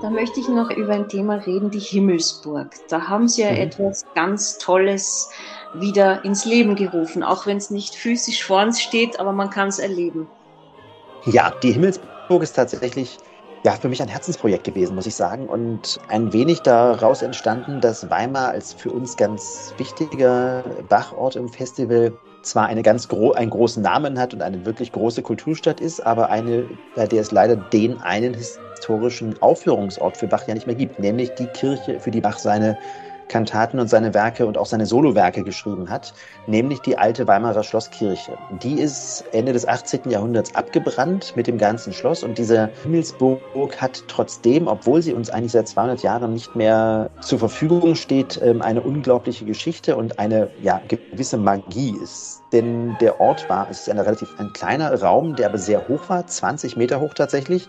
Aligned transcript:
Da 0.00 0.08
möchte 0.08 0.40
ich 0.40 0.48
noch 0.48 0.70
über 0.70 0.94
ein 0.94 1.08
Thema 1.08 1.34
reden, 1.34 1.70
die 1.70 1.78
Himmelsburg. 1.78 2.68
Da 2.88 3.08
haben 3.08 3.28
Sie 3.28 3.42
ja 3.42 3.50
mhm. 3.50 3.58
etwas 3.58 4.06
ganz 4.14 4.56
Tolles 4.56 5.28
wieder 5.74 6.24
ins 6.24 6.46
Leben 6.46 6.74
gerufen, 6.74 7.22
auch 7.22 7.46
wenn 7.46 7.58
es 7.58 7.70
nicht 7.70 7.94
physisch 7.94 8.42
vor 8.42 8.62
uns 8.62 8.80
steht, 8.80 9.20
aber 9.20 9.32
man 9.32 9.50
kann 9.50 9.68
es 9.68 9.78
erleben. 9.78 10.26
Ja, 11.26 11.52
die 11.62 11.72
Himmelsburg 11.72 12.42
ist 12.42 12.54
tatsächlich 12.56 13.18
ja, 13.62 13.72
für 13.72 13.90
mich 13.90 14.00
ein 14.00 14.08
Herzensprojekt 14.08 14.64
gewesen, 14.64 14.94
muss 14.94 15.04
ich 15.04 15.14
sagen. 15.14 15.46
Und 15.46 16.00
ein 16.08 16.32
wenig 16.32 16.60
daraus 16.60 17.20
entstanden, 17.20 17.82
dass 17.82 18.08
Weimar 18.08 18.48
als 18.48 18.72
für 18.72 18.90
uns 18.90 19.18
ganz 19.18 19.74
wichtiger 19.76 20.64
Bachort 20.88 21.36
im 21.36 21.48
Festival 21.48 22.12
zwar 22.42 22.66
eine 22.66 22.82
ganz 22.82 23.06
gro 23.08 23.32
einen 23.32 23.50
großen 23.50 23.82
Namen 23.82 24.18
hat 24.18 24.32
und 24.32 24.40
eine 24.40 24.64
wirklich 24.64 24.92
große 24.92 25.20
Kulturstadt 25.20 25.78
ist, 25.78 26.00
aber 26.06 26.30
eine, 26.30 26.70
bei 26.96 27.06
der 27.06 27.20
es 27.20 27.32
leider 27.32 27.56
den 27.56 28.00
einen 28.00 28.34
historischen 28.80 29.40
Aufführungsort 29.42 30.16
für 30.16 30.26
Bach 30.26 30.48
ja 30.48 30.54
nicht 30.54 30.66
mehr 30.66 30.74
gibt, 30.74 30.98
nämlich 30.98 31.34
die 31.34 31.46
Kirche, 31.46 32.00
für 32.00 32.10
die 32.10 32.22
Bach 32.22 32.38
seine 32.38 32.78
Kantaten 33.28 33.78
und 33.78 33.88
seine 33.88 34.12
Werke 34.12 34.44
und 34.44 34.58
auch 34.58 34.66
seine 34.66 34.86
Solowerke 34.86 35.44
geschrieben 35.44 35.88
hat, 35.88 36.12
nämlich 36.46 36.80
die 36.80 36.98
alte 36.98 37.28
Weimarer 37.28 37.62
Schlosskirche. 37.62 38.36
Die 38.62 38.80
ist 38.80 39.24
Ende 39.32 39.52
des 39.52 39.68
18. 39.68 40.10
Jahrhunderts 40.10 40.54
abgebrannt 40.56 41.34
mit 41.36 41.46
dem 41.46 41.56
ganzen 41.56 41.92
Schloss 41.92 42.24
und 42.24 42.38
diese 42.38 42.70
Himmelsburg 42.82 43.40
hat 43.80 44.02
trotzdem, 44.08 44.66
obwohl 44.66 45.00
sie 45.00 45.12
uns 45.12 45.30
eigentlich 45.30 45.52
seit 45.52 45.68
200 45.68 46.02
Jahren 46.02 46.32
nicht 46.32 46.56
mehr 46.56 47.10
zur 47.20 47.38
Verfügung 47.38 47.94
steht, 47.94 48.40
ähm, 48.42 48.62
eine 48.62 48.80
unglaubliche 48.80 49.44
Geschichte 49.44 49.96
und 49.96 50.18
eine 50.18 50.48
ja, 50.60 50.80
gewisse 50.88 51.36
Magie 51.36 51.94
ist. 52.02 52.42
Denn 52.52 52.96
der 53.00 53.20
Ort 53.20 53.48
war, 53.48 53.68
es 53.70 53.82
ist 53.82 53.90
ein 53.90 53.98
relativ 53.98 54.28
ein 54.38 54.52
kleiner 54.52 54.92
Raum, 55.00 55.36
der 55.36 55.50
aber 55.50 55.58
sehr 55.58 55.86
hoch 55.86 56.08
war, 56.08 56.26
20 56.26 56.76
Meter 56.76 57.00
hoch 57.00 57.14
tatsächlich. 57.14 57.68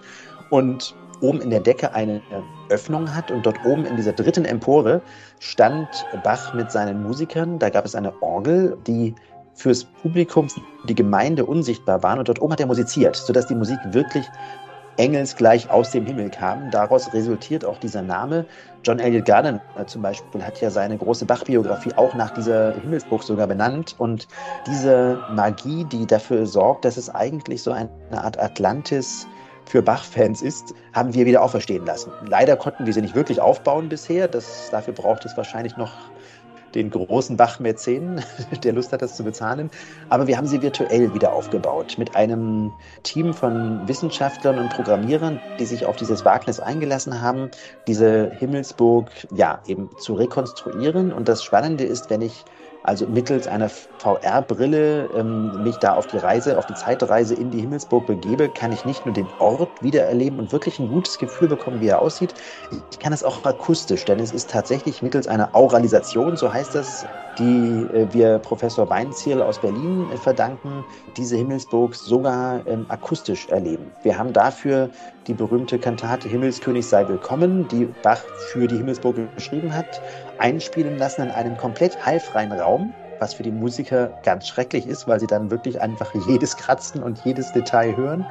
Und 0.49 0.95
oben 1.21 1.41
in 1.41 1.49
der 1.49 1.59
Decke 1.59 1.93
eine 1.93 2.21
Öffnung 2.69 3.15
hat 3.15 3.31
und 3.31 3.45
dort 3.45 3.63
oben 3.65 3.85
in 3.85 3.95
dieser 3.95 4.13
dritten 4.13 4.45
Empore 4.45 5.01
stand 5.39 5.87
Bach 6.23 6.53
mit 6.53 6.71
seinen 6.71 7.03
Musikern. 7.03 7.59
Da 7.59 7.69
gab 7.69 7.85
es 7.85 7.95
eine 7.95 8.21
Orgel, 8.21 8.77
die 8.87 9.15
fürs 9.53 9.83
Publikum, 9.83 10.49
für 10.49 10.61
die 10.87 10.95
Gemeinde 10.95 11.45
unsichtbar 11.45 12.03
waren 12.03 12.19
und 12.19 12.27
dort 12.27 12.41
oben 12.41 12.53
hat 12.53 12.59
er 12.59 12.67
musiziert, 12.67 13.15
sodass 13.15 13.47
die 13.47 13.55
Musik 13.55 13.79
wirklich 13.91 14.25
engelsgleich 14.97 15.69
aus 15.69 15.91
dem 15.91 16.05
Himmel 16.05 16.29
kam. 16.29 16.69
Daraus 16.69 17.13
resultiert 17.13 17.65
auch 17.65 17.77
dieser 17.79 18.01
Name. 18.01 18.45
John 18.83 18.99
Elliott 18.99 19.25
Gardner 19.25 19.61
zum 19.87 20.01
Beispiel 20.01 20.43
hat 20.43 20.59
ja 20.61 20.69
seine 20.69 20.97
große 20.97 21.25
Bach-Biografie 21.25 21.93
auch 21.95 22.13
nach 22.13 22.31
dieser 22.31 22.73
Himmelsburg 22.73 23.23
sogar 23.23 23.47
benannt. 23.47 23.95
Und 23.97 24.27
diese 24.67 25.19
Magie, 25.33 25.85
die 25.85 26.05
dafür 26.05 26.45
sorgt, 26.45 26.85
dass 26.85 26.97
es 26.97 27.09
eigentlich 27.13 27.63
so 27.63 27.71
eine 27.71 27.89
Art 28.11 28.39
Atlantis 28.39 29.27
für 29.65 29.81
Bach-Fans 29.81 30.41
ist, 30.41 30.73
haben 30.93 31.13
wir 31.13 31.25
wieder 31.25 31.41
auferstehen 31.41 31.85
lassen. 31.85 32.11
Leider 32.27 32.55
konnten 32.57 32.85
wir 32.85 32.93
sie 32.93 33.01
nicht 33.01 33.15
wirklich 33.15 33.39
aufbauen 33.39 33.89
bisher. 33.89 34.27
Das, 34.27 34.69
dafür 34.71 34.93
braucht 34.93 35.25
es 35.25 35.37
wahrscheinlich 35.37 35.77
noch 35.77 35.91
den 36.75 36.89
großen 36.89 37.37
Bach-Mäzen, 37.37 38.23
der 38.63 38.73
Lust 38.73 38.93
hat, 38.93 39.01
das 39.01 39.15
zu 39.15 39.23
bezahlen. 39.23 39.69
Aber 40.09 40.27
wir 40.27 40.37
haben 40.37 40.47
sie 40.47 40.61
virtuell 40.61 41.13
wieder 41.13 41.33
aufgebaut 41.33 41.95
mit 41.97 42.15
einem 42.15 42.71
Team 43.03 43.33
von 43.33 43.87
Wissenschaftlern 43.87 44.57
und 44.57 44.69
Programmierern, 44.69 45.39
die 45.59 45.65
sich 45.65 45.85
auf 45.85 45.95
dieses 45.95 46.25
Wagnis 46.25 46.59
eingelassen 46.59 47.21
haben, 47.21 47.49
diese 47.87 48.31
Himmelsburg 48.31 49.09
ja 49.33 49.61
eben 49.67 49.89
zu 49.99 50.13
rekonstruieren. 50.13 51.11
Und 51.11 51.27
das 51.27 51.43
Spannende 51.43 51.83
ist, 51.83 52.09
wenn 52.09 52.21
ich 52.21 52.45
also 52.83 53.07
mittels 53.07 53.47
einer 53.47 53.69
VR-Brille 53.69 55.07
ähm, 55.13 55.51
mich 55.61 55.79
da 55.79 55.93
auf 55.93 56.07
die 56.07 56.17
Reise, 56.17 56.57
auf 56.57 56.65
die 56.65 56.73
Zeitreise 56.73 57.35
in 57.35 57.51
die 57.51 57.59
Himmelsburg 57.61 58.05
begebe, 58.07 58.49
kann 58.49 58.71
ich 58.71 58.85
nicht 58.85 59.05
nur 59.05 59.13
den 59.13 59.33
Ort 59.37 59.81
wiedererleben 59.81 60.39
und 60.39 60.51
wirklich 60.51 60.79
ein 60.79 60.87
gutes 60.87 61.17
Gefühl 61.17 61.47
bekommen, 61.47 61.79
wie 61.81 61.87
er 61.87 62.01
aussieht. 62.01 62.33
Ich 62.69 62.99
kann 62.99 63.13
es 63.13 63.23
auch 63.23 63.43
akustisch, 63.43 64.05
denn 64.05 64.19
es 64.19 64.31
ist 64.31 64.49
tatsächlich 64.49 65.01
mittels 65.01 65.27
einer 65.27 65.55
Auralisation, 65.55 66.35
so 66.37 66.53
heißt 66.53 66.75
das, 66.75 67.07
die 67.37 67.87
äh, 67.93 68.07
wir 68.11 68.39
Professor 68.39 68.89
Weinzierl 68.89 69.41
aus 69.41 69.59
Berlin 69.59 70.09
äh, 70.11 70.17
verdanken, 70.17 70.83
diese 71.17 71.37
Himmelsburg 71.37 71.95
sogar 71.95 72.65
ähm, 72.67 72.85
akustisch 72.89 73.47
erleben. 73.49 73.91
Wir 74.03 74.17
haben 74.17 74.33
dafür 74.33 74.89
die 75.27 75.33
berühmte 75.33 75.79
Kantate 75.79 76.27
Himmelskönig 76.27 76.87
sei 76.87 77.07
willkommen, 77.07 77.67
die 77.67 77.85
Bach 78.03 78.23
für 78.51 78.67
die 78.67 78.77
Himmelsburg 78.77 79.15
geschrieben 79.35 79.75
hat, 79.75 80.01
einspielen 80.37 80.97
lassen 80.97 81.23
in 81.23 81.31
einem 81.31 81.57
komplett 81.57 82.05
heilfreien 82.05 82.51
Raum, 82.51 82.93
was 83.19 83.35
für 83.35 83.43
die 83.43 83.51
Musiker 83.51 84.19
ganz 84.23 84.47
schrecklich 84.47 84.87
ist, 84.87 85.07
weil 85.07 85.19
sie 85.19 85.27
dann 85.27 85.51
wirklich 85.51 85.79
einfach 85.79 86.13
jedes 86.27 86.57
Kratzen 86.57 87.03
und 87.03 87.23
jedes 87.23 87.51
Detail 87.53 87.95
hören. 87.95 88.25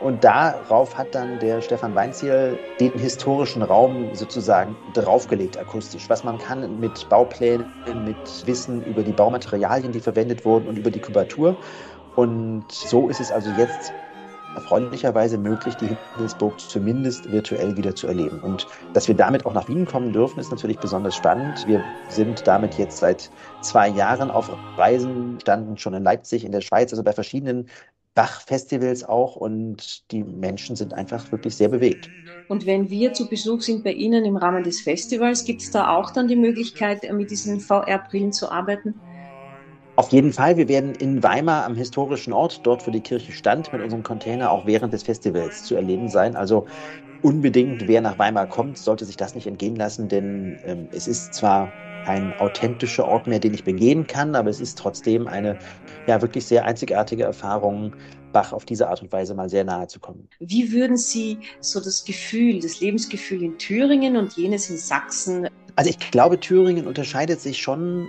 Und 0.00 0.24
darauf 0.24 0.96
hat 0.98 1.14
dann 1.14 1.38
der 1.38 1.62
Stefan 1.62 1.94
Weinziel 1.94 2.58
den 2.80 2.92
historischen 2.98 3.62
Raum 3.62 4.14
sozusagen 4.14 4.76
draufgelegt 4.92 5.56
akustisch. 5.58 6.08
Was 6.10 6.22
man 6.22 6.38
kann 6.38 6.78
mit 6.78 7.08
Bauplänen, 7.08 7.66
mit 8.04 8.46
Wissen 8.46 8.84
über 8.84 9.02
die 9.02 9.12
Baumaterialien, 9.12 9.92
die 9.92 10.00
verwendet 10.00 10.44
wurden 10.44 10.68
und 10.68 10.78
über 10.78 10.90
die 10.90 11.00
Kubatur. 11.00 11.56
Und 12.14 12.70
so 12.72 13.08
ist 13.08 13.20
es 13.20 13.30
also 13.32 13.50
jetzt 13.50 13.94
erfreulicherweise 14.56 15.38
möglich, 15.38 15.76
die 15.76 15.98
Himmelsburg 16.14 16.58
zumindest 16.58 17.30
virtuell 17.30 17.76
wieder 17.76 17.94
zu 17.94 18.06
erleben. 18.06 18.40
Und 18.40 18.66
dass 18.94 19.06
wir 19.06 19.14
damit 19.14 19.44
auch 19.44 19.52
nach 19.52 19.68
Wien 19.68 19.84
kommen 19.84 20.12
dürfen, 20.12 20.40
ist 20.40 20.50
natürlich 20.50 20.80
besonders 20.80 21.14
spannend. 21.14 21.66
Wir 21.66 21.84
sind 22.08 22.46
damit 22.46 22.74
jetzt 22.78 22.98
seit 22.98 23.30
zwei 23.60 23.88
Jahren 23.88 24.30
auf 24.30 24.50
Reisen, 24.76 25.38
standen 25.40 25.76
schon 25.76 25.94
in 25.94 26.04
Leipzig, 26.04 26.44
in 26.44 26.52
der 26.52 26.62
Schweiz, 26.62 26.92
also 26.92 27.02
bei 27.04 27.12
verschiedenen 27.12 27.68
Bach-Festivals 28.16 29.04
auch 29.04 29.36
und 29.36 30.10
die 30.12 30.24
Menschen 30.24 30.76
sind 30.76 30.94
einfach 30.94 31.32
wirklich 31.32 31.56
sehr 31.56 31.70
bewegt. 31.70 32.10
Und 32.48 32.66
wenn 32.66 32.90
wir 32.90 33.12
zu 33.12 33.28
Besuch 33.28 33.62
sind 33.62 33.84
bei 33.84 33.92
Ihnen 33.92 34.24
im 34.24 34.36
Rahmen 34.36 34.64
des 34.64 34.80
Festivals, 34.80 35.44
gibt 35.44 35.62
es 35.62 35.70
da 35.70 35.94
auch 35.96 36.10
dann 36.10 36.26
die 36.28 36.34
Möglichkeit, 36.36 37.04
mit 37.12 37.30
diesen 37.30 37.60
VR-Brillen 37.60 38.32
zu 38.32 38.50
arbeiten? 38.50 39.04
Auf 39.98 40.10
jeden 40.12 40.32
Fall, 40.32 40.56
wir 40.58 40.68
werden 40.68 40.94
in 40.94 41.22
Weimar 41.22 41.64
am 41.64 41.74
historischen 41.74 42.32
Ort, 42.34 42.66
dort 42.66 42.86
wo 42.86 42.90
die 42.90 43.02
Kirche 43.02 43.32
stand, 43.32 43.72
mit 43.72 43.80
unserem 43.80 44.02
Container 44.02 44.50
auch 44.50 44.66
während 44.66 44.92
des 44.92 45.02
Festivals 45.04 45.62
zu 45.64 45.74
erleben 45.74 46.08
sein. 46.08 46.36
Also 46.36 46.66
unbedingt, 47.20 47.86
wer 47.88 48.00
nach 48.02 48.18
Weimar 48.18 48.48
kommt, 48.48 48.78
sollte 48.78 49.04
sich 49.06 49.16
das 49.16 49.34
nicht 49.36 49.46
entgehen 49.46 49.76
lassen, 49.76 50.08
denn 50.08 50.60
ähm, 50.64 50.88
es 50.92 51.06
ist 51.08 51.34
zwar 51.34 51.76
kein 52.06 52.32
authentischer 52.38 53.06
Ort 53.06 53.26
mehr, 53.26 53.40
den 53.40 53.52
ich 53.52 53.64
begehen 53.64 54.06
kann, 54.06 54.36
aber 54.36 54.48
es 54.48 54.60
ist 54.60 54.78
trotzdem 54.78 55.26
eine 55.26 55.58
ja 56.06 56.22
wirklich 56.22 56.46
sehr 56.46 56.64
einzigartige 56.64 57.24
Erfahrung, 57.24 57.96
Bach 58.32 58.52
auf 58.52 58.64
diese 58.64 58.88
Art 58.88 59.02
und 59.02 59.10
Weise 59.10 59.34
mal 59.34 59.48
sehr 59.48 59.64
nahe 59.64 59.88
zu 59.88 59.98
kommen. 59.98 60.28
Wie 60.38 60.70
würden 60.70 60.96
Sie 60.96 61.38
so 61.60 61.80
das 61.80 62.04
Gefühl, 62.04 62.60
das 62.60 62.80
Lebensgefühl 62.80 63.42
in 63.42 63.58
Thüringen 63.58 64.16
und 64.16 64.36
jenes 64.36 64.70
in 64.70 64.76
Sachsen? 64.76 65.48
Also 65.74 65.90
ich 65.90 65.98
glaube, 66.10 66.38
Thüringen 66.38 66.86
unterscheidet 66.86 67.40
sich 67.40 67.60
schon 67.60 68.06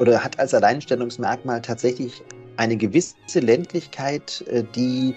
oder 0.00 0.24
hat 0.24 0.38
als 0.38 0.54
Alleinstellungsmerkmal 0.54 1.60
tatsächlich 1.60 2.22
eine 2.56 2.76
gewisse 2.76 3.40
Ländlichkeit, 3.40 4.42
äh, 4.48 4.64
die 4.74 5.14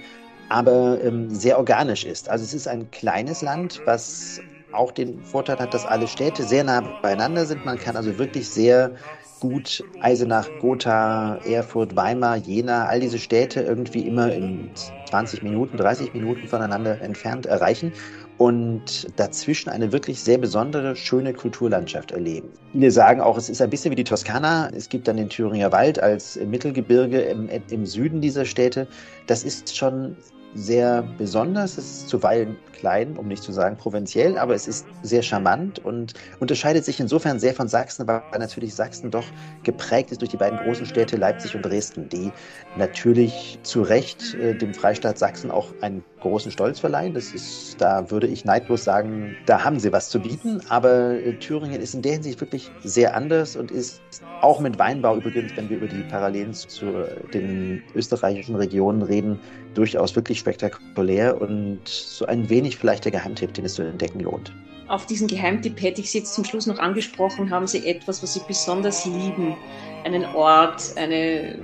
aber 0.50 1.02
ähm, 1.02 1.30
sehr 1.34 1.58
organisch 1.58 2.04
ist. 2.04 2.28
Also 2.28 2.44
es 2.44 2.54
ist 2.54 2.68
ein 2.68 2.92
kleines 2.92 3.42
Land, 3.42 3.80
was 3.86 4.42
auch 4.72 4.92
den 4.92 5.24
Vorteil 5.24 5.60
hat, 5.60 5.74
dass 5.74 5.86
alle 5.86 6.08
Städte 6.08 6.44
sehr 6.46 6.64
nah 6.64 6.82
beieinander 6.82 7.46
sind. 7.46 7.66
Man 7.66 7.78
kann 7.78 7.96
also 7.96 8.18
wirklich 8.18 8.52
sehr 8.52 8.96
gut 9.42 9.84
Eisenach, 10.00 10.48
Gotha, 10.62 11.36
Erfurt, 11.46 11.96
Weimar, 11.98 12.38
Jena, 12.38 12.86
all 12.86 13.02
diese 13.02 13.20
Städte 13.20 13.62
irgendwie 13.62 14.08
immer 14.08 14.32
in 14.32 14.70
20 15.10 15.44
Minuten, 15.44 15.76
30 15.76 16.14
Minuten 16.14 16.48
voneinander 16.48 17.02
entfernt 17.02 17.48
erreichen 17.48 17.92
und 18.38 19.08
dazwischen 19.18 19.70
eine 19.70 19.92
wirklich 19.92 20.22
sehr 20.22 20.38
besondere, 20.38 20.96
schöne 20.96 21.34
Kulturlandschaft 21.34 22.12
erleben. 22.12 22.50
Viele 22.72 22.92
sagen 22.92 23.20
auch, 23.20 23.38
es 23.38 23.50
ist 23.50 23.62
ein 23.62 23.70
bisschen 23.70 23.92
wie 23.92 23.96
die 23.96 24.04
Toskana. 24.04 24.70
Es 24.76 24.88
gibt 24.88 25.08
dann 25.08 25.18
den 25.18 25.30
Thüringer 25.30 25.72
Wald 25.72 26.00
als 26.00 26.38
Mittelgebirge 26.38 27.20
im, 27.20 27.50
im 27.70 27.86
Süden 27.86 28.22
dieser 28.22 28.46
Städte. 28.46 28.88
Das 29.28 29.44
ist 29.44 29.76
schon 29.76 30.16
sehr 30.54 31.04
besonders. 31.18 31.78
Es 31.78 31.86
ist 31.86 32.10
zuweilen 32.10 32.58
klein, 32.74 33.16
um 33.18 33.28
nicht 33.28 33.44
zu 33.44 33.52
sagen 33.52 33.78
provinziell, 33.78 34.38
aber 34.38 34.56
es 34.56 34.68
ist 34.68 34.86
sehr 35.04 35.22
charmant 35.22 35.80
und 35.80 36.14
unterscheidet 36.40 36.84
sich 36.84 37.00
insofern 37.00 37.40
sehr 37.40 37.54
von 37.54 37.68
Sachsen, 37.68 38.08
weil 38.08 38.22
natürlich 38.38 38.76
Sachsen 38.76 39.12
doch 39.12 39.26
geprägt 39.64 40.12
ist 40.12 40.22
durch 40.22 40.32
die 40.32 40.38
beiden 40.38 40.58
großen 40.60 40.86
Städte 40.86 41.18
Leipzig 41.18 41.56
und 41.56 41.64
Dresden, 41.64 42.10
die 42.10 42.32
natürlich 42.78 43.60
zu 43.64 43.82
Recht 43.82 44.34
äh, 44.36 44.56
dem 44.56 44.74
Freistaat 44.74 45.18
Sachsen 45.18 45.52
auch 45.52 45.68
einen 45.82 46.04
großen 46.22 46.52
Stolz 46.52 46.80
verleihen. 46.80 47.14
Das 47.14 47.34
ist, 47.34 47.80
da 47.80 48.10
würde 48.10 48.28
ich 48.28 48.46
neidlos 48.46 48.84
sagen, 48.84 49.36
da 49.46 49.64
haben 49.64 49.80
sie 49.80 49.92
was 49.92 50.10
zu 50.10 50.20
bieten. 50.20 50.62
Aber 50.70 51.14
äh, 51.14 51.34
Thüringen 51.34 51.82
ist 51.82 51.94
in 51.94 52.02
der 52.02 52.14
Hinsicht 52.14 52.42
wirklich 52.42 52.72
sehr 52.84 53.16
anders 53.16 53.56
und 53.56 53.72
ist 53.72 54.02
auch 54.42 54.60
mit 54.60 54.80
Weinbau 54.80 55.18
übrigens, 55.18 55.56
wenn 55.56 55.70
wir 55.70 55.78
über 55.78 55.88
die 55.88 56.04
Parallelen 56.04 56.54
zu 56.54 57.06
den 57.34 57.84
österreichischen 57.96 58.56
Regionen 58.56 59.02
reden, 59.02 59.40
durchaus 59.74 60.16
wirklich 60.16 60.40
spektakulär 60.40 61.40
und 61.40 61.88
so 61.88 62.26
ein 62.26 62.50
wenig 62.50 62.78
vielleicht 62.78 63.06
der 63.06 63.12
Geheimtipp, 63.12 63.54
den 63.54 63.66
es 63.66 63.76
zu 63.76 63.84
entdecken 63.84 64.20
lohnt. 64.22 64.54
Auf 64.92 65.06
diesen 65.06 65.30
Geheimtipp 65.30 65.82
hätte 65.82 66.02
ich 66.02 66.12
Sie 66.12 66.18
jetzt 66.18 66.34
zum 66.34 66.44
Schluss 66.44 66.68
noch 66.68 66.78
angesprochen. 66.78 67.50
Haben 67.50 67.66
Sie 67.66 67.88
etwas, 67.88 68.22
was 68.22 68.34
Sie 68.34 68.42
besonders 68.46 69.06
lieben? 69.06 69.56
Einen 70.04 70.26
Ort, 70.26 70.98
eine, 70.98 71.60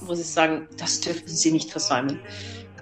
wo 0.00 0.14
Sie 0.16 0.24
sagen, 0.24 0.66
das 0.76 1.00
dürfen 1.00 1.28
Sie 1.28 1.52
nicht 1.52 1.70
versäumen? 1.70 2.18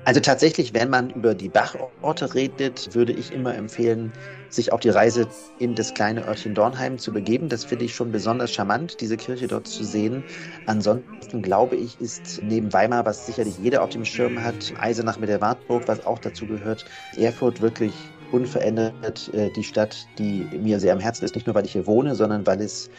Also 0.06 0.20
tatsächlich, 0.20 0.72
wenn 0.72 0.88
man 0.88 1.10
über 1.10 1.34
die 1.34 1.50
Bachorte 1.50 2.34
redet, 2.34 2.94
würde 2.94 3.12
ich 3.12 3.30
immer 3.30 3.54
empfehlen, 3.54 4.10
sich 4.48 4.72
auf 4.72 4.80
die 4.80 4.88
Reise 4.88 5.28
in 5.58 5.74
das 5.74 5.92
kleine 5.92 6.26
Örtchen 6.26 6.54
Dornheim 6.54 6.96
zu 6.96 7.12
begeben. 7.12 7.50
Das 7.50 7.66
finde 7.66 7.84
ich 7.84 7.94
schon 7.94 8.10
besonders 8.10 8.50
charmant, 8.50 9.02
diese 9.02 9.18
Kirche 9.18 9.48
dort 9.48 9.66
zu 9.66 9.84
sehen. 9.84 10.24
Ansonsten 10.64 11.42
glaube 11.42 11.76
ich, 11.76 12.00
ist 12.00 12.40
neben 12.42 12.72
Weimar, 12.72 13.04
was 13.04 13.26
sicherlich 13.26 13.58
jeder 13.58 13.82
auf 13.82 13.90
dem 13.90 14.06
Schirm 14.06 14.42
hat, 14.42 14.72
Eisenach 14.80 15.18
mit 15.18 15.28
der 15.28 15.42
Wartburg, 15.42 15.82
was 15.88 16.06
auch 16.06 16.20
dazu 16.20 16.46
gehört, 16.46 16.86
Erfurt 17.18 17.60
wirklich 17.60 17.92
unverändert 18.32 19.30
äh, 19.34 19.50
die 19.54 19.64
Stadt, 19.64 20.06
die 20.18 20.46
mir 20.58 20.80
sehr 20.80 20.92
am 20.92 21.00
Herzen 21.00 21.24
ist, 21.24 21.34
nicht 21.34 21.46
nur 21.46 21.54
weil 21.54 21.64
ich 21.64 21.72
hier 21.72 21.86
wohne, 21.86 22.14
sondern 22.14 22.46
weil 22.46 22.60
es 22.60 22.90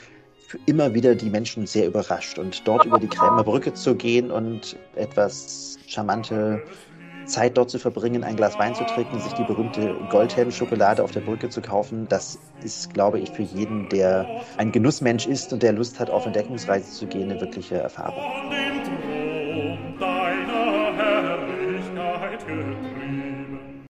immer 0.65 0.93
wieder 0.93 1.15
die 1.15 1.29
Menschen 1.29 1.67
sehr 1.67 1.87
überrascht. 1.87 2.39
Und 2.39 2.67
dort 2.67 2.85
über 2.85 2.99
die 2.99 3.07
Krämer 3.07 3.43
Brücke 3.43 3.73
zu 3.73 3.95
gehen 3.95 4.31
und 4.31 4.77
etwas 4.95 5.77
charmante 5.87 6.63
Zeit 7.25 7.57
dort 7.57 7.69
zu 7.69 7.77
verbringen, 7.77 8.23
ein 8.23 8.35
Glas 8.35 8.57
Wein 8.57 8.73
zu 8.75 8.83
trinken, 8.85 9.19
sich 9.19 9.33
die 9.33 9.43
berühmte 9.43 9.95
Goldhelm-Schokolade 10.09 11.03
auf 11.03 11.11
der 11.11 11.21
Brücke 11.21 11.49
zu 11.49 11.61
kaufen, 11.61 12.07
das 12.09 12.39
ist, 12.63 12.93
glaube 12.93 13.19
ich, 13.19 13.29
für 13.29 13.43
jeden, 13.43 13.87
der 13.89 14.27
ein 14.57 14.71
Genussmensch 14.71 15.27
ist 15.27 15.53
und 15.53 15.61
der 15.61 15.73
Lust 15.73 15.99
hat, 15.99 16.09
auf 16.09 16.25
Entdeckungsreise 16.25 16.91
zu 16.91 17.05
gehen, 17.05 17.29
eine 17.29 17.39
wirkliche 17.39 17.75
Erfahrung. 17.75 18.23